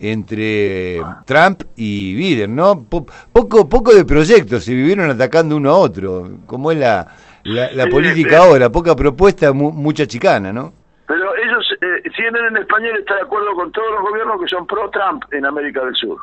entre 0.00 1.00
Trump 1.24 1.62
y 1.76 2.14
Biden, 2.14 2.54
¿no? 2.54 2.84
poco, 2.84 3.68
poco 3.68 3.94
de 3.94 4.04
proyectos, 4.04 4.64
se 4.64 4.74
vivieron 4.74 5.10
atacando 5.10 5.56
uno 5.56 5.70
a 5.70 5.76
otro, 5.76 6.30
como 6.46 6.70
es 6.70 6.78
la, 6.78 7.08
la, 7.44 7.86
política 7.88 8.38
ahora, 8.38 8.70
poca 8.70 8.94
propuesta, 8.94 9.52
mucha 9.52 10.06
chicana, 10.06 10.52
¿no? 10.52 10.72
Pero 11.06 11.34
ellos, 11.36 11.74
eh, 11.80 12.10
CNN 12.14 12.48
en 12.48 12.56
español 12.58 12.98
está 12.98 13.16
de 13.16 13.22
acuerdo 13.22 13.54
con 13.54 13.72
todos 13.72 13.90
los 13.92 14.02
gobiernos 14.02 14.40
que 14.40 14.48
son 14.48 14.66
pro-Trump 14.66 15.24
en 15.32 15.46
América 15.46 15.84
del 15.84 15.96
Sur, 15.96 16.18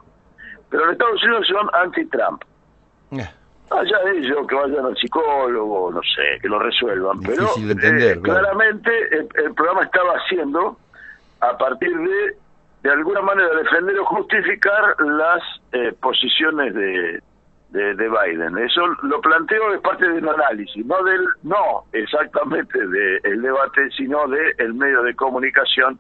pero 0.70 0.86
en 0.86 0.92
Estados 0.92 1.24
Unidos 1.24 1.48
son 1.48 1.70
anti-Trump. 1.74 2.44
Eh. 3.12 3.30
Allá 3.72 3.98
ellos 4.16 4.46
que 4.48 4.56
vayan 4.56 4.86
al 4.86 4.96
psicólogo, 4.96 5.92
no 5.92 6.02
sé, 6.02 6.40
que 6.40 6.48
lo 6.48 6.60
resuelvan. 6.60 7.20
pero 7.22 7.50
eh, 7.58 8.20
claramente 8.22 8.92
el, 9.12 9.54
programa 9.56 9.84
estaba 9.84 10.14
haciendo 10.14 10.78
a 11.40 11.58
partir 11.58 11.98
de, 11.98 12.38
de 12.86 12.92
alguna 12.92 13.22
manera, 13.22 13.50
defender 13.56 13.98
o 13.98 14.06
justificar 14.06 14.96
las 15.02 15.42
eh, 15.72 15.92
posiciones 16.00 16.72
de, 16.76 17.20
de, 17.72 17.96
Biden. 17.96 18.60
Eso 18.60 18.86
lo 19.02 19.20
planteo 19.22 19.72
de 19.72 19.80
parte 19.80 20.08
de 20.08 20.20
un 20.20 20.30
análisis, 20.30 20.86
no 20.86 21.04
del, 21.04 21.26
no 21.42 21.86
exactamente 21.94 22.78
del 22.78 23.42
debate, 23.42 23.90
sino 23.98 24.28
del 24.28 24.54
el 24.60 24.76
medio 24.76 25.02
de 25.02 25.16
comunicación 25.16 25.98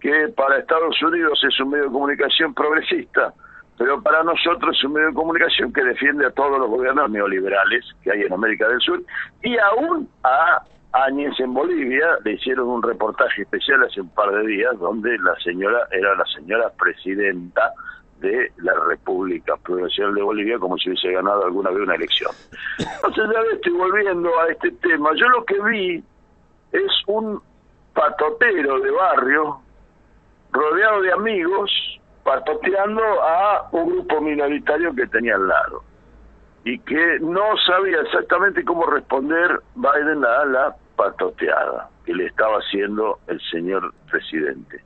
que 0.00 0.28
para 0.36 0.58
Estados 0.58 1.00
Unidos 1.02 1.40
es 1.48 1.60
un 1.60 1.70
medio 1.70 1.84
de 1.84 1.92
comunicación 1.92 2.52
progresista 2.52 3.32
pero 3.76 4.02
para 4.02 4.24
nosotros 4.24 4.76
es 4.76 4.84
un 4.84 4.94
medio 4.94 5.08
de 5.08 5.14
comunicación 5.14 5.72
que 5.72 5.84
defiende 5.84 6.26
a 6.26 6.30
todos 6.30 6.58
los 6.58 6.68
gobiernos 6.68 7.08
neoliberales 7.10 7.84
que 8.02 8.10
hay 8.10 8.22
en 8.22 8.32
América 8.32 8.68
del 8.68 8.80
Sur 8.80 9.00
y 9.42 9.56
aún 9.56 10.08
a 10.24 10.62
Áñez 11.04 11.38
en 11.38 11.54
Bolivia 11.54 12.18
le 12.24 12.32
hicieron 12.32 12.68
un 12.68 12.82
reportaje 12.82 13.42
especial 13.42 13.84
hace 13.84 14.00
un 14.00 14.08
par 14.10 14.30
de 14.32 14.46
días 14.46 14.78
donde 14.78 15.16
la 15.18 15.34
señora 15.36 15.86
era 15.92 16.14
la 16.16 16.24
señora 16.26 16.70
presidenta 16.78 17.72
de 18.20 18.50
la 18.58 18.74
República 18.88 19.56
Progresiva 19.56 20.10
de 20.10 20.22
Bolivia 20.22 20.58
como 20.58 20.76
si 20.76 20.88
hubiese 20.88 21.12
ganado 21.12 21.44
alguna 21.44 21.70
vez 21.70 21.82
una 21.82 21.94
elección. 21.94 22.32
Entonces 22.78 23.24
ya 23.32 23.40
estoy 23.54 23.72
volviendo 23.72 24.28
a 24.40 24.48
este 24.48 24.72
tema. 24.72 25.10
Yo 25.14 25.28
lo 25.28 25.44
que 25.44 25.62
vi 25.62 26.04
es 26.72 26.92
un 27.06 27.40
patotero 27.94 28.80
de 28.80 28.90
barrio 28.90 29.60
rodeado 30.50 31.02
de 31.02 31.12
amigos 31.12 31.70
patoteando 32.24 33.02
a 33.22 33.68
un 33.72 33.90
grupo 33.90 34.20
minoritario 34.20 34.94
que 34.94 35.06
tenía 35.06 35.36
al 35.36 35.46
lado 35.46 35.82
y 36.64 36.78
que 36.80 37.18
no 37.20 37.56
sabía 37.66 38.00
exactamente 38.00 38.64
cómo 38.64 38.84
responder 38.86 39.62
Biden 39.76 40.24
a 40.24 40.44
la 40.44 40.76
patoteada 40.98 41.88
que 42.04 42.12
le 42.12 42.26
estaba 42.26 42.56
haciendo 42.58 43.20
el 43.28 43.40
señor 43.50 43.94
presidente. 44.10 44.82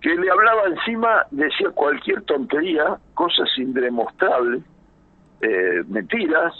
Que 0.00 0.14
le 0.14 0.30
hablaba 0.30 0.62
encima, 0.68 1.26
decía 1.30 1.70
cualquier 1.70 2.22
tontería, 2.22 2.96
cosas 3.14 3.48
indemostrables, 3.58 4.62
eh, 5.42 5.82
mentiras, 5.88 6.54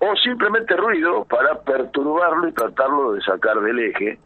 o 0.00 0.16
simplemente 0.16 0.76
ruido 0.76 1.24
para 1.24 1.60
perturbarlo 1.60 2.48
y 2.48 2.52
tratarlo 2.52 3.12
de 3.12 3.20
sacar 3.20 3.60
del 3.60 3.78
eje 3.78 4.18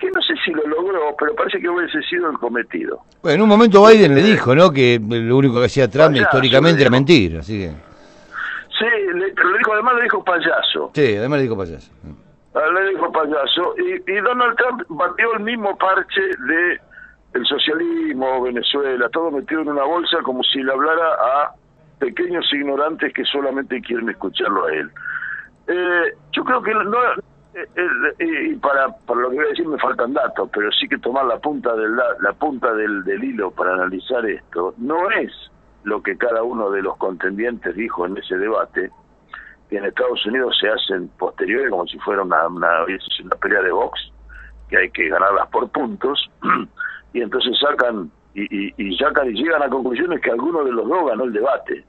que 0.00 0.10
no 0.10 0.22
sé 0.22 0.32
si 0.42 0.50
lo 0.52 0.66
logró, 0.66 1.14
pero 1.18 1.34
parece 1.34 1.60
que 1.60 1.68
hubiese 1.68 2.00
sido 2.08 2.30
el 2.30 2.38
cometido. 2.38 3.02
Bueno, 3.22 3.34
en 3.36 3.42
un 3.42 3.48
momento 3.50 3.86
Biden 3.86 4.14
le 4.14 4.22
dijo, 4.22 4.54
¿no? 4.54 4.72
Que 4.72 4.98
lo 4.98 5.36
único 5.36 5.60
que 5.60 5.66
hacía 5.66 5.88
Trump 5.88 6.16
históricamente 6.16 6.80
era 6.80 6.90
mentir, 6.90 7.36
así 7.36 7.58
que... 7.58 7.68
Sí, 8.78 8.86
le, 9.14 9.34
lo 9.34 9.58
dijo, 9.58 9.74
además 9.74 9.96
le 9.96 10.04
dijo 10.04 10.24
payaso. 10.24 10.90
Sí, 10.94 11.16
además 11.16 11.36
le 11.36 11.42
dijo 11.42 11.56
payaso. 11.58 11.92
Ah, 12.54 12.68
le 12.72 12.90
dijo 12.90 13.12
payaso. 13.12 13.74
Y, 13.78 14.10
y 14.10 14.20
Donald 14.20 14.56
Trump 14.56 14.82
batió 14.88 15.34
el 15.34 15.40
mismo 15.40 15.76
parche 15.76 16.20
de 16.20 16.80
el 17.32 17.46
socialismo, 17.46 18.42
Venezuela, 18.42 19.08
todo 19.10 19.30
metido 19.30 19.60
en 19.60 19.68
una 19.68 19.84
bolsa 19.84 20.18
como 20.22 20.42
si 20.42 20.62
le 20.62 20.72
hablara 20.72 21.14
a 21.14 21.54
pequeños 22.00 22.44
ignorantes 22.52 23.12
que 23.12 23.24
solamente 23.24 23.80
quieren 23.82 24.08
escucharlo 24.08 24.66
a 24.66 24.72
él. 24.72 24.90
Eh, 25.68 26.14
yo 26.32 26.42
creo 26.42 26.60
que 26.62 26.74
no, 26.74 26.98
eh, 27.54 27.66
eh, 28.18 28.48
y 28.50 28.54
para, 28.56 28.88
para 29.06 29.20
lo 29.20 29.30
que 29.30 29.36
voy 29.36 29.44
a 29.44 29.48
decir 29.48 29.68
me 29.68 29.78
faltan 29.78 30.14
datos, 30.14 30.50
pero 30.52 30.72
sí 30.72 30.88
que 30.88 30.98
tomar 30.98 31.26
la 31.26 31.38
punta 31.38 31.74
del 31.76 31.94
la 31.96 32.32
punta 32.32 32.72
del, 32.74 33.04
del 33.04 33.22
hilo 33.22 33.50
para 33.52 33.74
analizar 33.74 34.24
esto 34.26 34.74
no 34.78 35.10
es 35.10 35.32
lo 35.84 36.02
que 36.02 36.16
cada 36.16 36.42
uno 36.42 36.70
de 36.70 36.82
los 36.82 36.96
contendientes 36.96 37.74
dijo 37.74 38.06
en 38.06 38.16
ese 38.16 38.36
debate, 38.36 38.90
que 39.70 39.76
en 39.76 39.84
Estados 39.84 40.26
Unidos 40.26 40.58
se 40.60 40.68
hacen 40.68 41.08
posteriores 41.16 41.70
como 41.70 41.86
si 41.86 41.96
fuera 42.00 42.22
una, 42.22 42.48
una, 42.48 42.84
una 42.84 43.36
pelea 43.40 43.62
de 43.62 43.70
box, 43.70 44.12
que 44.68 44.76
hay 44.76 44.90
que 44.90 45.08
ganarlas 45.08 45.48
por 45.48 45.70
puntos, 45.70 46.28
y 47.14 47.22
entonces 47.22 47.56
sacan 47.58 48.10
y, 48.34 48.74
y, 48.76 48.96
sacan 48.96 49.28
y 49.30 49.34
llegan 49.34 49.62
a 49.62 49.68
conclusiones 49.68 50.20
que 50.20 50.30
alguno 50.30 50.64
de 50.64 50.72
los 50.72 50.88
dos 50.88 51.08
ganó 51.08 51.24
el 51.24 51.32
debate. 51.32 51.84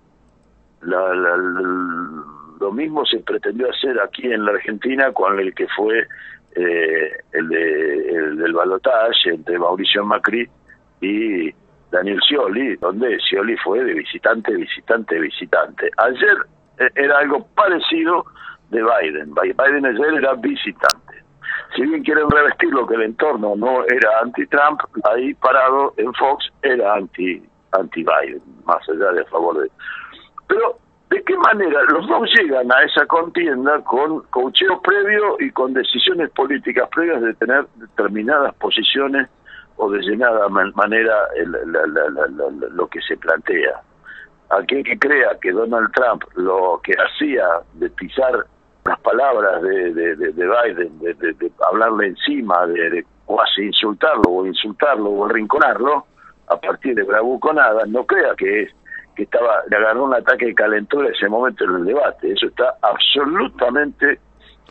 Lo 0.81 2.72
mismo 2.72 3.06
se 3.06 3.19
pretendió 3.19 3.69
hacer 3.69 4.00
aquí 4.00 4.25
en 4.25 4.46
la 4.46 4.52
Argentina 4.52 5.12
con 5.12 5.40
el 5.40 5.53
que 5.53 5.68
fue 5.75 6.08
eh, 6.56 7.12
el, 7.31 7.48
de, 7.48 8.09
el 8.09 8.38
del 8.38 8.53
balotaje 8.53 9.30
entre 9.30 9.59
Mauricio 9.59 10.03
Macri 10.03 10.48
y 11.00 11.52
Daniel 11.92 12.19
Scioli, 12.22 12.75
donde 12.78 13.19
Scioli 13.19 13.56
fue 13.58 13.84
de 13.84 13.94
visitante, 13.94 14.56
visitante, 14.56 15.19
visitante. 15.19 15.92
Ayer 15.98 16.38
era 16.96 17.19
algo 17.19 17.46
parecido 17.56 18.25
de 18.69 18.81
Biden. 18.81 19.34
Biden 19.34 19.86
ayer 19.86 20.14
era 20.16 20.34
visitante. 20.34 21.24
Si 21.75 21.81
bien 21.84 22.03
quieren 22.03 22.30
revestir 22.30 22.69
lo 22.74 22.86
que 22.88 22.96
el 22.96 23.03
entorno 23.03 23.56
no 23.56 23.84
era 23.86 24.19
anti-Trump, 24.22 24.81
ahí 25.03 25.34
parado 25.36 25.94
en 25.97 26.14
Fox 26.14 26.50
era 26.62 26.96
anti 26.96 27.42
anti 27.72 28.03
Biden, 28.03 28.42
más 28.66 28.88
allá 28.90 29.12
de 29.14 29.22
a 29.22 29.25
favor 29.25 29.62
de. 29.62 29.69
Pero 30.47 30.78
¿De 31.12 31.22
qué 31.24 31.36
manera 31.36 31.84
los 31.90 32.08
dos 32.08 32.30
llegan 32.34 32.72
a 32.72 32.84
esa 32.84 33.06
contienda 33.06 33.81
con 33.81 34.22
cocheo 34.30 34.81
previo 34.81 35.36
y 35.42 35.52
con 35.52 35.74
decisiones 35.74 36.30
políticas 36.30 36.88
previas 36.88 37.22
de 37.22 37.34
tener 37.34 37.68
determinadas 37.75 38.56
posiciones 38.56 39.28
o 39.75 39.92
de 39.92 40.00
llenada 40.00 40.48
manera 40.48 41.28
lo 42.72 42.88
que 42.88 43.02
se 43.02 43.18
plantea? 43.18 43.81
Aquel 44.51 44.84
que 44.84 45.00
crea 45.00 45.38
que 45.41 45.51
Donald 45.51 45.91
Trump 45.94 46.23
lo 46.35 46.81
que 46.84 46.94
hacía 46.94 47.45
de 47.73 47.89
pisar 47.89 48.45
las 48.85 49.00
palabras 49.00 49.62
de, 49.62 49.94
de, 49.94 50.31
Biden, 50.31 51.00
de, 51.00 51.51
hablarle 51.67 52.07
encima, 52.07 52.66
de, 52.67 53.06
casi 53.28 53.67
insultarlo 53.67 54.23
o 54.28 54.45
insultarlo 54.45 55.09
o 55.09 55.25
arrinconarlo, 55.25 56.06
a 56.47 56.57
partir 56.57 56.95
de 56.95 57.03
bravuconadas, 57.03 57.88
no 57.88 58.06
crea 58.06 58.35
que 58.35 58.63
es 58.63 58.72
que 59.16 59.23
estaba 59.23 59.62
le 59.69 59.78
agarró 59.78 60.06
un 60.06 60.13
ataque 60.13 60.47
de 60.47 60.56
calentura 60.56 61.07
en 61.07 61.13
ese 61.13 61.29
momento 61.29 61.63
en 61.66 61.75
el 61.75 61.85
debate. 61.85 62.31
Eso 62.31 62.47
está 62.47 62.75
absolutamente 62.81 64.19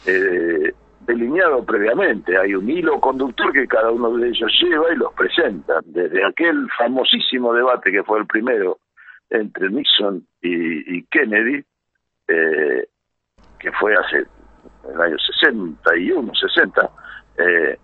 eh, 0.06 0.72
delineado 1.00 1.64
previamente. 1.64 2.36
Hay 2.36 2.54
un 2.54 2.68
hilo 2.68 3.00
conductor 3.00 3.52
que 3.52 3.66
cada 3.66 3.90
uno 3.90 4.16
de 4.16 4.28
ellos 4.28 4.50
lleva 4.62 4.92
y 4.92 4.96
los 4.96 5.12
presenta. 5.14 5.80
Desde 5.84 6.24
aquel 6.24 6.68
famosísimo 6.76 7.52
debate 7.52 7.90
que 7.92 8.02
fue 8.02 8.18
el 8.18 8.26
primero 8.26 8.78
entre 9.30 9.70
Nixon 9.70 10.26
y, 10.42 11.02
Kennedy, 11.04 11.64
eh, 12.28 12.86
que 13.58 13.72
fue 13.72 13.94
hace 13.94 14.26
el 14.92 15.00
año 15.00 15.16
61, 15.18 16.32
60, 16.34 16.90
eh, 17.38 17.78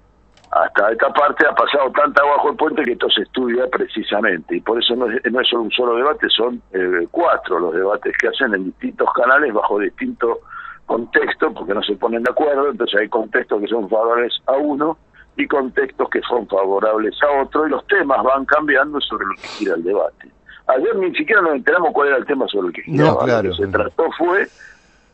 hasta 0.51 0.91
esta 0.91 1.13
parte 1.13 1.47
ha 1.47 1.55
pasado 1.55 1.91
tanta 1.93 2.25
bajo 2.25 2.51
el 2.51 2.57
puente 2.57 2.83
que 2.83 2.93
esto 2.93 3.11
se 3.11 3.23
estudia 3.23 3.67
precisamente 3.69 4.57
y 4.57 4.61
por 4.61 4.79
eso 4.83 4.95
no 4.95 5.11
es, 5.11 5.21
no 5.31 5.41
es 5.41 5.49
solo 5.49 5.63
un 5.63 5.71
solo 5.71 5.97
debate, 5.97 6.29
son 6.31 6.63
eh, 6.73 7.07
cuatro 7.11 7.59
los 7.59 7.75
debates 7.75 8.17
que 8.19 8.29
hacen 8.29 8.55
en 8.55 8.65
distintos 8.67 9.09
canales 9.15 9.53
bajo 9.53 9.79
distintos 9.79 10.39
contextos 10.87 11.53
porque 11.53 11.75
no 11.75 11.83
se 11.83 11.97
ponen 11.97 12.23
de 12.23 12.31
acuerdo, 12.31 12.71
entonces 12.71 13.01
hay 13.01 13.09
contextos 13.09 13.61
que 13.61 13.67
son 13.67 13.89
favorables 13.89 14.33
a 14.47 14.53
uno 14.53 14.97
y 15.37 15.47
contextos 15.47 16.09
que 16.11 16.21
son 16.23 16.47
favorables 16.49 17.15
a 17.23 17.43
otro 17.43 17.67
y 17.67 17.71
los 17.71 17.87
temas 17.87 18.23
van 18.23 18.45
cambiando 18.47 19.01
sobre 19.01 19.27
lo 19.27 19.35
que 19.35 19.49
gira 19.49 19.75
el 19.75 19.83
debate. 19.83 20.31
Ayer 20.69 20.97
ni 20.97 21.15
siquiera 21.15 21.43
nos 21.43 21.55
enteramos 21.55 21.93
cuál 21.93 22.09
era 22.09 22.17
el 22.17 22.27
tema 22.27 22.47
sobre 22.49 22.69
el 22.69 22.73
que 22.75 22.83
giraba. 22.83 23.25
claro. 23.25 23.49
Lo 23.49 23.57
que 23.57 23.63
se 23.65 23.69
trató 23.71 24.11
fue 24.19 24.49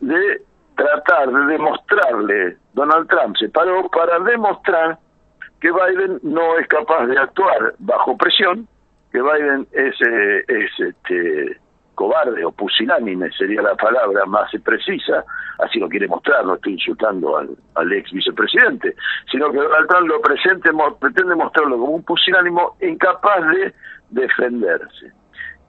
de 0.00 0.42
tratar 0.74 1.30
de 1.30 1.46
demostrarle, 1.52 2.56
Donald 2.72 3.08
Trump 3.08 3.36
se 3.36 3.48
paró 3.48 3.88
para 3.88 4.18
demostrar 4.20 4.98
que 5.60 5.70
Biden 5.70 6.18
no 6.22 6.58
es 6.58 6.66
capaz 6.66 7.06
de 7.06 7.18
actuar 7.18 7.74
bajo 7.78 8.16
presión, 8.16 8.66
que 9.12 9.20
Biden 9.20 9.66
es, 9.72 9.94
eh, 10.00 10.44
es 10.48 10.80
este, 10.80 11.60
cobarde 11.94 12.44
o 12.44 12.50
pusilánime 12.50 13.30
sería 13.32 13.62
la 13.62 13.76
palabra 13.76 14.24
más 14.26 14.50
precisa, 14.64 15.24
así 15.58 15.78
lo 15.78 15.88
quiere 15.88 16.08
mostrar, 16.08 16.44
no 16.44 16.54
estoy 16.54 16.72
insultando 16.72 17.36
al, 17.36 17.50
al 17.74 17.92
ex 17.92 18.10
vicepresidente, 18.10 18.96
sino 19.30 19.52
que 19.52 19.58
Donald 19.58 19.88
Trump 19.88 20.08
lo 20.08 20.20
presente, 20.20 20.70
pretende 20.98 21.34
mostrarlo 21.36 21.78
como 21.78 21.92
un 21.92 22.02
pusilánimo 22.02 22.76
incapaz 22.80 23.46
de 23.48 23.74
defenderse. 24.10 25.12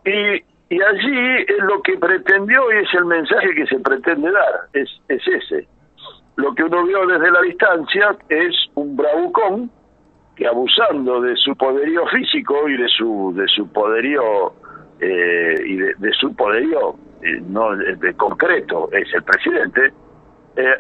Y, 0.05 0.75
y 0.75 0.81
allí 0.81 1.45
es 1.47 1.63
lo 1.63 1.81
que 1.81 1.97
pretendió 1.97 2.71
y 2.71 2.83
es 2.83 2.94
el 2.94 3.05
mensaje 3.05 3.53
que 3.55 3.67
se 3.67 3.79
pretende 3.79 4.31
dar, 4.31 4.67
es, 4.73 4.89
es 5.07 5.21
ese. 5.27 5.67
Lo 6.35 6.53
que 6.55 6.63
uno 6.63 6.83
vio 6.83 7.05
desde 7.05 7.31
la 7.31 7.41
distancia 7.41 8.15
es 8.29 8.55
un 8.75 8.95
bravucón 8.95 9.69
que 10.35 10.47
abusando 10.47 11.21
de 11.21 11.35
su 11.35 11.55
poderío 11.55 12.07
físico 12.07 12.67
y 12.67 12.77
de 12.77 12.88
su 12.88 13.33
de 13.35 13.47
su 13.47 13.71
poderío 13.71 14.53
eh, 15.00 15.55
y 15.63 15.75
de, 15.77 16.11
su 16.19 16.35
poderío 16.35 16.95
eh, 17.21 17.39
no 17.47 17.75
de 17.75 18.13
concreto 18.15 18.89
es 18.91 19.13
el 19.13 19.23
presidente 19.23 19.94
eh, 20.55 20.75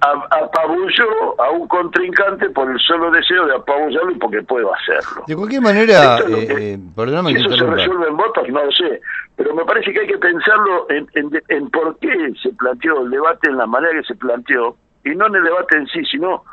apabulló 0.00 1.40
a 1.40 1.50
un 1.50 1.66
contrincante 1.68 2.50
por 2.50 2.70
el 2.70 2.78
solo 2.80 3.10
deseo 3.10 3.46
de 3.46 3.54
apabullarlo 3.54 4.12
y 4.12 4.18
porque 4.18 4.42
puedo 4.42 4.72
hacerlo. 4.74 5.24
De 5.26 5.36
cualquier 5.36 5.62
manera, 5.62 6.18
eh, 6.28 6.78
perdóname 6.94 7.32
si 7.32 7.38
eso 7.38 7.56
se 7.56 7.66
resuelve 7.66 8.08
en 8.08 8.16
votos, 8.16 8.48
no 8.48 8.64
lo 8.64 8.72
sé, 8.72 9.00
pero 9.36 9.54
me 9.54 9.64
parece 9.64 9.92
que 9.92 10.00
hay 10.00 10.06
que 10.06 10.18
pensarlo 10.18 10.86
en, 10.90 11.08
en, 11.48 11.70
por 11.70 11.98
qué 11.98 12.12
se 12.42 12.50
planteó 12.50 13.02
el 13.02 13.10
debate 13.10 13.48
en 13.48 13.56
la 13.56 13.66
manera 13.66 14.00
que 14.00 14.06
se 14.06 14.14
planteó, 14.14 14.76
y 15.04 15.10
no 15.10 15.26
en 15.26 15.36
el 15.36 15.44
debate 15.44 15.76
en 15.76 15.86
sí, 15.86 16.04
sino 16.04 16.44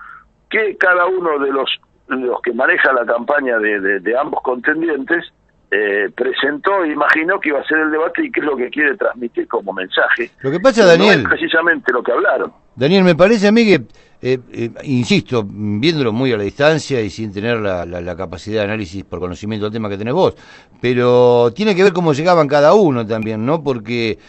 que 0.49 0.77
cada 0.77 1.05
uno 1.05 1.39
de 1.39 1.51
los, 1.51 1.69
los 2.07 2.41
que 2.41 2.53
maneja 2.53 2.93
la 2.93 3.05
campaña 3.05 3.57
de, 3.57 3.99
de 3.99 4.17
ambos 4.17 4.41
contendientes 4.43 5.33
eh, 5.75 6.11
presentó, 6.13 6.85
imaginó 6.85 7.39
que 7.39 7.49
iba 7.49 7.59
a 7.59 7.63
ser 7.63 7.79
el 7.79 7.89
debate 7.89 8.23
y 8.23 8.31
qué 8.31 8.41
es 8.41 8.45
lo 8.45 8.55
que 8.55 8.69
quiere 8.69 8.95
transmitir 8.95 9.47
como 9.47 9.73
mensaje. 9.73 10.29
Lo 10.41 10.51
que 10.51 10.59
pasa, 10.59 10.85
Daniel. 10.85 11.23
precisamente 11.23 11.91
lo 11.91 12.03
que 12.03 12.11
hablaron. 12.11 12.53
Daniel, 12.75 13.03
me 13.03 13.15
parece 13.15 13.47
a 13.47 13.51
mí 13.51 13.65
que, 13.65 13.81
eh, 14.21 14.37
eh, 14.51 14.69
insisto, 14.83 15.43
viéndolo 15.43 16.13
muy 16.13 16.31
a 16.31 16.37
la 16.37 16.43
distancia 16.43 17.01
y 17.01 17.09
sin 17.09 17.33
tener 17.33 17.57
la, 17.59 17.85
la, 17.85 18.15
capacidad 18.15 18.59
de 18.59 18.65
análisis 18.65 19.03
por 19.03 19.19
conocimiento 19.19 19.65
del 19.65 19.73
tema 19.73 19.89
que 19.89 19.97
tenés 19.97 20.13
vos, 20.13 20.35
pero 20.79 21.51
tiene 21.55 21.75
que 21.75 21.83
ver 21.83 21.93
cómo 21.93 22.13
llegaban 22.13 22.47
cada 22.47 22.75
uno 22.75 23.03
también, 23.07 23.43
¿no? 23.43 23.63
Porque 23.63 24.19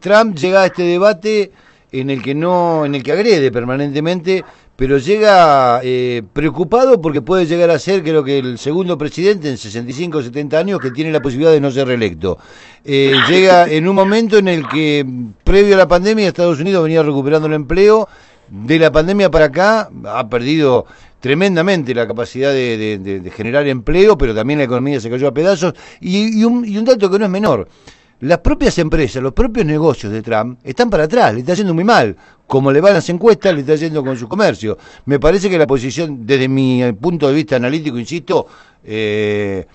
Trump 0.00 0.36
llega 0.36 0.62
a 0.62 0.66
este 0.66 0.84
debate 0.84 1.52
en 1.92 2.08
el 2.08 2.22
que 2.22 2.34
no, 2.34 2.86
en 2.86 2.94
el 2.94 3.02
que 3.02 3.12
agrede 3.12 3.52
permanentemente 3.52 4.42
pero 4.76 4.98
llega 4.98 5.80
eh, 5.84 6.22
preocupado 6.32 7.00
porque 7.00 7.22
puede 7.22 7.46
llegar 7.46 7.70
a 7.70 7.78
ser, 7.78 8.02
creo 8.02 8.24
que 8.24 8.38
el 8.38 8.58
segundo 8.58 8.98
presidente 8.98 9.48
en 9.48 9.56
65 9.56 10.18
o 10.18 10.22
70 10.22 10.58
años 10.58 10.80
que 10.80 10.90
tiene 10.90 11.12
la 11.12 11.20
posibilidad 11.20 11.52
de 11.52 11.60
no 11.60 11.70
ser 11.70 11.86
reelecto. 11.86 12.38
Eh, 12.84 13.12
llega 13.28 13.68
en 13.70 13.86
un 13.86 13.94
momento 13.94 14.36
en 14.36 14.48
el 14.48 14.66
que, 14.66 15.06
previo 15.44 15.74
a 15.74 15.78
la 15.78 15.88
pandemia, 15.88 16.26
Estados 16.26 16.58
Unidos 16.58 16.82
venía 16.82 17.02
recuperando 17.02 17.46
el 17.46 17.54
empleo. 17.54 18.08
De 18.46 18.78
la 18.78 18.92
pandemia 18.92 19.30
para 19.30 19.46
acá 19.46 19.88
ha 20.06 20.28
perdido 20.28 20.84
tremendamente 21.18 21.94
la 21.94 22.06
capacidad 22.06 22.52
de, 22.52 23.32
generar 23.34 23.66
empleo, 23.66 24.18
pero 24.18 24.34
también 24.34 24.58
la 24.58 24.66
economía 24.66 25.00
se 25.00 25.08
cayó 25.08 25.28
a 25.28 25.32
pedazos. 25.32 25.72
Y, 26.00 26.40
y, 26.40 26.44
un, 26.44 26.64
y 26.64 26.76
un 26.76 26.84
dato 26.84 27.10
que 27.10 27.18
no 27.18 27.24
es 27.24 27.30
menor 27.30 27.68
las 28.20 28.38
propias 28.38 28.78
empresas, 28.78 29.22
los 29.22 29.32
propios 29.32 29.66
negocios 29.66 30.12
de 30.12 30.22
Trump 30.22 30.58
están 30.64 30.88
para 30.90 31.04
atrás, 31.04 31.34
le 31.34 31.40
está 31.40 31.54
yendo 31.54 31.74
muy 31.74 31.84
mal. 31.84 32.16
Como 32.46 32.70
le 32.70 32.80
van 32.80 32.94
las 32.94 33.08
encuestas, 33.08 33.54
le 33.54 33.60
está 33.60 33.74
yendo 33.74 34.04
con 34.04 34.16
su 34.16 34.28
comercio. 34.28 34.78
Me 35.06 35.18
parece 35.18 35.48
que 35.48 35.58
la 35.58 35.66
posición, 35.66 36.26
desde 36.26 36.48
mi 36.48 36.82
punto 36.92 37.28
de 37.28 37.34
vista 37.34 37.56
analítico, 37.56 37.98
insisto, 37.98 38.46
eh, 38.84 39.66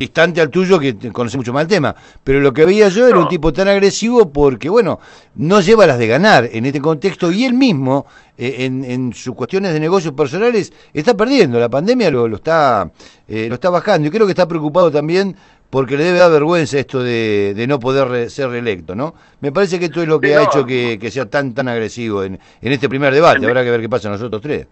distante 0.00 0.40
al 0.40 0.48
tuyo, 0.48 0.78
que 0.78 0.96
conoce 1.12 1.36
mucho 1.36 1.52
más 1.52 1.62
el 1.62 1.68
tema. 1.68 1.94
Pero 2.24 2.40
lo 2.40 2.54
que 2.54 2.64
veía 2.64 2.88
yo 2.88 3.06
era 3.06 3.18
un 3.18 3.28
tipo 3.28 3.52
tan 3.52 3.68
agresivo 3.68 4.32
porque, 4.32 4.70
bueno, 4.70 4.98
no 5.34 5.60
lleva 5.60 5.86
las 5.86 5.98
de 5.98 6.06
ganar 6.06 6.48
en 6.50 6.64
este 6.64 6.80
contexto 6.80 7.30
y 7.30 7.44
él 7.44 7.52
mismo, 7.52 8.06
eh, 8.38 8.64
en, 8.64 9.12
sus 9.12 9.34
cuestiones 9.34 9.74
de 9.74 9.78
negocios 9.78 10.14
personales, 10.14 10.72
está 10.94 11.14
perdiendo. 11.14 11.60
La 11.60 11.68
pandemia 11.68 12.10
lo, 12.10 12.26
lo 12.26 12.36
está, 12.36 12.90
eh, 13.28 13.46
lo 13.46 13.54
está 13.56 13.68
bajando 13.68 14.08
y 14.08 14.10
creo 14.10 14.26
que 14.26 14.32
está 14.32 14.48
preocupado 14.48 14.90
también 14.90 15.36
porque 15.68 15.98
le 15.98 16.04
debe 16.04 16.18
dar 16.18 16.32
vergüenza 16.32 16.78
esto 16.78 17.02
de, 17.02 17.52
de 17.54 17.66
no 17.66 17.78
poder 17.78 18.30
ser 18.30 18.48
reelecto, 18.48 18.96
¿no? 18.96 19.14
Me 19.40 19.52
parece 19.52 19.78
que 19.78 19.84
esto 19.84 20.00
es 20.00 20.08
lo 20.08 20.18
que 20.18 20.34
ha 20.34 20.44
hecho 20.44 20.64
que, 20.64 21.10
sea 21.12 21.26
tan 21.26 21.52
tan 21.52 21.68
agresivo 21.68 22.24
en, 22.24 22.40
en 22.62 22.72
este 22.72 22.88
primer 22.88 23.12
debate. 23.12 23.46
Habrá 23.46 23.62
que 23.62 23.70
ver 23.70 23.82
qué 23.82 23.88
pasa 23.88 24.08
nosotros 24.08 24.40
tres. 24.40 24.66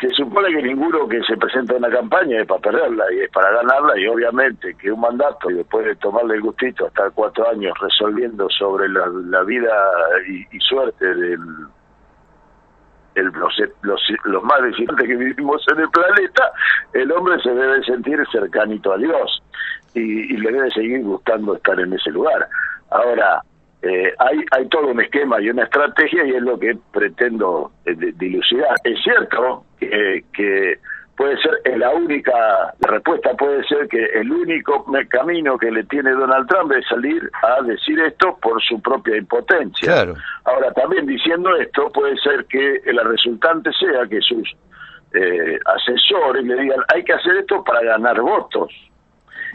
Se 0.00 0.08
supone 0.10 0.48
que 0.48 0.62
ninguno 0.62 1.06
que 1.06 1.22
se 1.24 1.36
presenta 1.36 1.74
en 1.74 1.84
una 1.84 1.90
campaña 1.90 2.40
es 2.40 2.46
para 2.46 2.60
perderla 2.60 3.04
y 3.12 3.20
es 3.20 3.30
para 3.30 3.50
ganarla 3.50 3.98
y 3.98 4.06
obviamente 4.06 4.74
que 4.76 4.90
un 4.90 5.00
mandato 5.00 5.50
y 5.50 5.54
después 5.54 5.84
de 5.84 5.94
tomarle 5.96 6.36
el 6.36 6.40
gustito 6.40 6.86
hasta 6.86 7.10
cuatro 7.10 7.48
años 7.50 7.74
resolviendo 7.80 8.48
sobre 8.48 8.88
la, 8.88 9.42
vida 9.42 9.72
y, 10.26 10.58
suerte 10.60 11.06
del 11.06 11.38
el, 13.14 13.26
los, 13.26 13.54
los, 13.82 14.00
los 14.24 14.42
más 14.42 14.62
deficientes 14.62 15.06
que 15.06 15.16
vivimos 15.16 15.64
en 15.70 15.80
el 15.80 15.90
planeta, 15.90 16.50
el 16.94 17.12
hombre 17.12 17.38
se 17.42 17.50
debe 17.50 17.82
sentir 17.84 18.18
cercanito 18.32 18.92
a 18.92 18.96
Dios 18.96 19.42
y, 19.94 20.36
le 20.36 20.50
debe 20.50 20.70
seguir 20.70 21.02
gustando 21.02 21.56
estar 21.56 21.78
en 21.78 21.92
ese 21.92 22.10
lugar. 22.10 22.48
Ahora, 22.90 23.42
eh, 23.82 24.14
hay, 24.18 24.38
hay 24.50 24.68
todo 24.68 24.88
un 24.88 25.00
esquema 25.00 25.40
y 25.40 25.50
una 25.50 25.64
estrategia 25.64 26.24
y 26.24 26.30
es 26.30 26.42
lo 26.42 26.58
que 26.58 26.76
pretendo 26.92 27.70
eh, 27.84 27.94
dilucidar. 28.16 28.74
Es 28.82 28.98
cierto 29.02 29.64
que, 29.88 30.24
que 30.32 30.78
puede 31.16 31.36
ser 31.38 31.78
la 31.78 31.90
única 31.90 32.32
la 32.80 32.88
respuesta 32.88 33.34
puede 33.34 33.64
ser 33.64 33.88
que 33.88 34.04
el 34.04 34.30
único 34.30 34.84
camino 35.08 35.56
que 35.56 35.70
le 35.70 35.84
tiene 35.84 36.12
Donald 36.12 36.48
Trump 36.48 36.72
es 36.72 36.86
salir 36.88 37.30
a 37.42 37.62
decir 37.62 38.00
esto 38.00 38.36
por 38.42 38.62
su 38.62 38.80
propia 38.80 39.16
impotencia. 39.16 40.06
Ahora 40.44 40.72
también 40.72 41.06
diciendo 41.06 41.54
esto 41.56 41.90
puede 41.92 42.16
ser 42.18 42.44
que 42.46 42.80
la 42.92 43.04
resultante 43.04 43.70
sea 43.72 44.06
que 44.08 44.20
sus 44.20 44.56
eh, 45.14 45.58
asesores 45.66 46.44
le 46.44 46.56
digan 46.56 46.80
hay 46.92 47.04
que 47.04 47.12
hacer 47.12 47.36
esto 47.36 47.62
para 47.62 47.82
ganar 47.82 48.20
votos. 48.20 48.72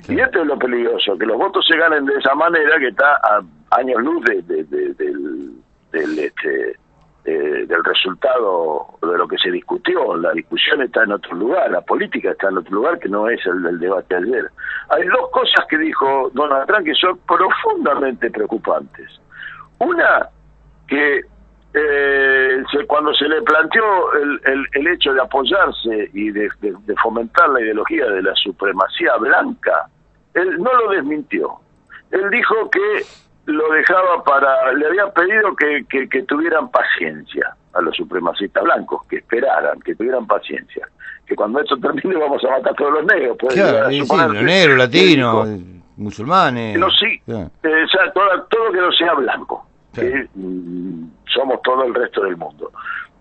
Y 0.07 0.17
esto 0.17 0.41
es 0.41 0.47
lo 0.47 0.57
peligroso, 0.57 1.17
que 1.17 1.25
los 1.25 1.37
votos 1.37 1.65
se 1.67 1.75
ganen 1.75 2.05
de 2.05 2.13
esa 2.13 2.33
manera 2.33 2.79
que 2.79 2.87
está 2.87 3.15
a 3.15 3.41
años 3.71 4.01
luz 4.01 4.23
de, 4.23 4.41
del, 4.43 5.51
del, 5.91 6.19
este, 6.19 6.77
del 7.23 7.83
resultado 7.83 8.87
de 9.01 9.17
lo 9.17 9.27
que 9.27 9.37
se 9.37 9.51
discutió. 9.51 10.15
La 10.17 10.31
discusión 10.31 10.81
está 10.81 11.03
en 11.03 11.11
otro 11.11 11.35
lugar, 11.35 11.69
la 11.71 11.81
política 11.81 12.31
está 12.31 12.49
en 12.49 12.57
otro 12.57 12.75
lugar 12.75 12.99
que 12.99 13.09
no 13.09 13.29
es 13.29 13.45
el 13.45 13.61
del 13.61 13.79
debate 13.79 14.15
ayer. 14.15 14.49
Hay 14.89 15.05
dos 15.07 15.29
cosas 15.31 15.65
que 15.69 15.77
dijo 15.77 16.31
Donald 16.33 16.67
Trump 16.67 16.85
que 16.85 16.95
son 16.95 17.19
profundamente 17.27 18.31
preocupantes. 18.31 19.19
Una, 19.79 20.29
que 20.87 21.21
eh, 21.73 22.63
cuando 22.87 23.13
se 23.13 23.27
le 23.27 23.41
planteó 23.43 24.13
el, 24.13 24.67
el, 24.73 24.87
hecho 24.87 25.13
de 25.13 25.21
apoyarse 25.21 26.09
y 26.13 26.31
de, 26.31 26.49
fomentar 27.01 27.49
la 27.49 27.61
ideología 27.61 28.07
de 28.07 28.23
la 28.23 28.35
supremacía 28.35 29.15
blanca, 29.17 29.85
él 30.33 30.57
no 30.57 30.73
lo 30.73 30.89
desmintió. 30.91 31.59
Él 32.11 32.29
dijo 32.31 32.69
que 32.71 33.03
lo 33.49 33.71
dejaba 33.71 34.23
para, 34.23 34.71
le 34.73 34.87
había 34.87 35.07
pedido 35.11 35.55
que, 35.55 36.07
que, 36.07 36.23
tuvieran 36.23 36.69
paciencia 36.69 37.55
a 37.73 37.81
los 37.81 37.95
supremacistas 37.95 38.63
blancos, 38.63 39.05
que 39.07 39.17
esperaran, 39.17 39.79
que 39.81 39.95
tuvieran 39.95 40.25
paciencia, 40.27 40.87
que 41.25 41.35
cuando 41.35 41.59
esto 41.59 41.77
termine 41.77 42.15
vamos 42.17 42.43
a 42.45 42.49
matar 42.51 42.73
a 42.73 42.75
todos 42.75 42.93
los 42.93 43.05
negros. 43.05 43.37
Claro, 43.37 43.89
sí, 43.89 44.01
negros, 44.43 44.77
latinos, 44.77 45.47
musulmanes. 45.97 46.77
No, 46.77 46.89
sí, 46.91 47.21
eh, 47.27 47.49
o 47.63 47.87
sea, 47.87 48.11
todo, 48.13 48.43
todo 48.49 48.71
que 48.71 48.81
no 48.81 48.91
sea 48.91 49.13
blanco 49.13 49.69
que 49.93 50.27
mm, 50.35 51.05
somos 51.33 51.61
todo 51.63 51.83
el 51.85 51.93
resto 51.93 52.23
del 52.23 52.37
mundo. 52.37 52.71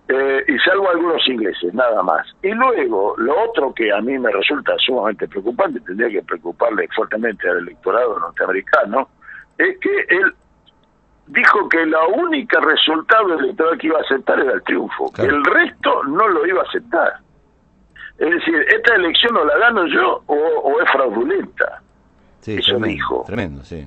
Eh, 0.08 0.44
y 0.48 0.58
salvo 0.60 0.88
algunos 0.88 1.26
ingleses, 1.28 1.74
nada 1.74 2.02
más. 2.02 2.26
Y 2.42 2.50
luego, 2.52 3.14
lo 3.18 3.44
otro 3.44 3.74
que 3.74 3.92
a 3.92 4.00
mí 4.00 4.18
me 4.18 4.32
resulta 4.32 4.72
sumamente 4.78 5.28
preocupante, 5.28 5.80
tendría 5.80 6.08
que 6.08 6.22
preocuparle 6.22 6.88
fuertemente 6.96 7.48
al 7.48 7.58
electorado 7.58 8.18
norteamericano, 8.18 9.08
es 9.58 9.78
que 9.78 10.00
él 10.08 10.34
dijo 11.26 11.68
que 11.68 11.84
la 11.86 12.06
única 12.06 12.60
resultado 12.60 13.38
electoral 13.38 13.78
que 13.78 13.88
iba 13.88 13.98
a 13.98 14.02
aceptar 14.02 14.40
era 14.40 14.52
el 14.52 14.62
triunfo, 14.62 15.12
que 15.12 15.22
el 15.22 15.44
resto 15.44 16.04
no 16.04 16.26
lo 16.28 16.46
iba 16.46 16.62
a 16.62 16.64
aceptar. 16.64 17.20
Es 18.18 18.30
decir, 18.30 18.66
esta 18.74 18.94
elección 18.94 19.36
o 19.36 19.44
la 19.44 19.58
gano 19.58 19.86
yo 19.86 20.22
o 20.26 20.80
es 20.80 20.90
fraudulenta. 20.90 21.82
Sí, 22.40 22.56
Eso 22.56 22.78
dijo. 22.78 23.24
Tremendo, 23.26 23.62
sí. 23.64 23.86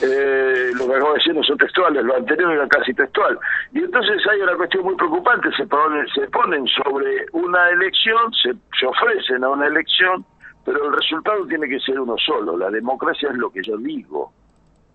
Eh, 0.00 0.70
lo 0.74 0.86
que 0.86 0.94
acabo 0.94 1.12
de 1.12 1.18
decir 1.18 1.34
no 1.34 1.42
son 1.42 1.58
textuales, 1.58 2.02
lo 2.04 2.16
anterior 2.16 2.52
era 2.52 2.66
casi 2.66 2.94
textual. 2.94 3.38
Y 3.72 3.78
entonces 3.80 4.16
hay 4.28 4.40
una 4.40 4.56
cuestión 4.56 4.84
muy 4.84 4.96
preocupante, 4.96 5.50
se 5.56 5.66
ponen, 5.66 6.06
se 6.08 6.22
ponen 6.28 6.66
sobre 6.66 7.26
una 7.32 7.68
elección, 7.68 8.32
se, 8.32 8.54
se 8.78 8.86
ofrecen 8.86 9.44
a 9.44 9.50
una 9.50 9.66
elección, 9.66 10.24
pero 10.64 10.86
el 10.86 10.92
resultado 10.94 11.46
tiene 11.46 11.68
que 11.68 11.78
ser 11.80 12.00
uno 12.00 12.16
solo. 12.18 12.56
La 12.56 12.70
democracia 12.70 13.28
es 13.30 13.36
lo 13.36 13.50
que 13.50 13.62
yo 13.62 13.76
digo. 13.76 14.32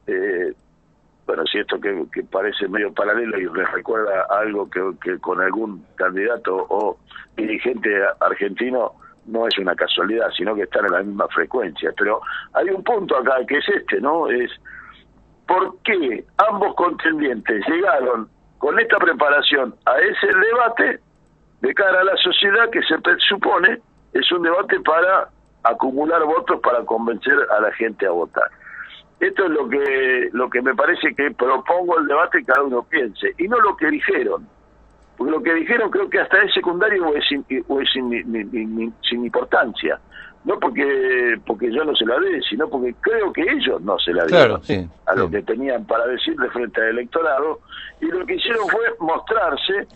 Eh, 0.07 0.53
bueno, 1.25 1.43
si 1.45 1.59
esto 1.59 1.79
que, 1.79 2.23
parece 2.31 2.67
medio 2.69 2.93
paralelo 2.93 3.37
y 3.37 3.45
les 3.53 3.71
recuerda 3.71 4.25
algo 4.29 4.69
que, 4.69 4.81
que 5.01 5.19
con 5.19 5.41
algún 5.41 5.85
candidato 5.95 6.65
o 6.69 6.97
dirigente 7.35 7.89
argentino 8.21 8.93
no 9.25 9.45
es 9.45 9.57
una 9.57 9.75
casualidad, 9.75 10.29
sino 10.35 10.55
que 10.55 10.63
están 10.63 10.85
en 10.85 10.91
la 10.91 11.03
misma 11.03 11.27
frecuencia. 11.27 11.93
Pero 11.97 12.21
hay 12.53 12.69
un 12.69 12.83
punto 12.83 13.17
acá 13.17 13.35
que 13.45 13.57
es 13.57 13.69
este, 13.69 13.99
¿no? 13.99 14.27
Es 14.29 14.49
por 15.47 15.77
qué 15.83 16.23
ambos 16.49 16.75
contendientes 16.75 17.65
llegaron 17.67 18.29
con 18.57 18.79
esta 18.79 18.97
preparación 18.97 19.75
a 19.85 19.99
ese 19.99 20.27
debate 20.27 20.99
de 21.61 21.73
cara 21.73 22.01
a 22.01 22.03
la 22.03 22.17
sociedad 22.17 22.69
que 22.71 22.81
se 22.83 22.95
supone 23.27 23.79
es 24.13 24.31
un 24.31 24.43
debate 24.43 24.79
para 24.81 25.29
acumular 25.63 26.23
votos 26.23 26.59
para 26.61 26.83
convencer 26.85 27.35
a 27.51 27.61
la 27.61 27.71
gente 27.73 28.05
a 28.05 28.11
votar. 28.11 28.49
Esto 29.19 29.45
es 29.45 29.49
lo 29.49 29.67
que 29.67 30.29
lo 30.31 30.49
que 30.49 30.61
me 30.61 30.75
parece 30.75 31.13
que 31.15 31.31
propongo 31.31 31.97
el 31.97 32.07
debate 32.07 32.39
y 32.39 32.45
cada 32.45 32.63
uno 32.63 32.83
piense 32.83 33.33
y 33.37 33.47
no 33.47 33.59
lo 33.59 33.75
que 33.75 33.87
dijeron 33.87 34.47
Porque 35.17 35.31
lo 35.31 35.41
que 35.41 35.53
dijeron 35.55 35.89
creo 35.89 36.07
que 36.07 36.19
hasta 36.19 36.43
es 36.43 36.53
secundario 36.53 37.07
o 37.07 37.15
es, 37.15 37.27
sin, 37.27 37.43
o 37.67 37.81
es 37.81 37.89
sin, 37.91 38.93
sin, 39.01 39.25
importancia. 39.25 39.99
No 40.43 40.59
porque 40.59 41.35
porque 41.47 41.71
yo 41.73 41.83
no 41.83 41.95
se 41.95 42.05
la 42.05 42.19
dé, 42.19 42.41
sino 42.47 42.69
porque 42.69 42.93
creo 43.01 43.33
que 43.33 43.41
ellos 43.41 43.81
no 43.81 43.97
se 43.97 44.13
la 44.13 44.25
dieron 44.25 44.61
a 45.07 45.15
lo 45.15 45.29
que 45.31 45.41
tenían 45.41 45.83
para 45.85 46.05
decirle 46.05 46.49
frente 46.51 46.79
al 46.79 46.89
electorado. 46.89 47.59
Y 47.99 48.05
lo 48.05 48.25
que 48.25 48.35
hicieron 48.35 48.67
fue 48.69 48.85
mostrarse 48.99 49.87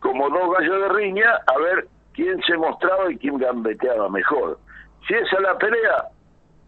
como 0.00 0.28
dos 0.30 0.56
gallos 0.58 0.80
de 0.80 0.88
riña 0.88 1.30
a 1.46 1.58
ver 1.58 1.86
quién 2.14 2.40
se 2.42 2.56
mostraba 2.56 3.10
y 3.12 3.18
quién 3.18 3.38
gambeteaba 3.38 4.08
mejor. 4.08 4.58
Si 5.06 5.14
esa 5.14 5.36
es 5.36 5.42
la 5.42 5.58
pelea, 5.58 6.04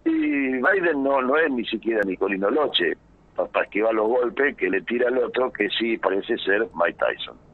y 0.04 0.52
Biden 0.52 1.02
no, 1.02 1.22
no 1.22 1.36
es 1.36 1.50
ni 1.50 1.64
siquiera 1.64 2.02
Nicolino 2.04 2.50
Loche, 2.50 2.96
para 3.34 3.64
esquivar 3.64 3.94
los 3.94 4.08
golpes 4.08 4.56
que 4.56 4.70
le 4.70 4.80
tira 4.82 5.08
al 5.08 5.18
otro, 5.18 5.52
que 5.52 5.68
sí 5.70 5.96
parece 5.98 6.36
ser 6.38 6.66
Mike 6.74 6.98
Tyson. 6.98 7.36